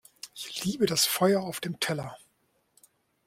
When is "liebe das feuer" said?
0.63-1.41